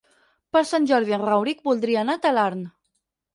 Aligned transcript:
Per 0.55 0.61
Sant 0.69 0.87
Jordi 0.91 1.13
en 1.17 1.25
Rauric 1.31 1.61
voldria 1.69 2.01
anar 2.05 2.17
a 2.17 2.23
Talarn. 2.25 2.65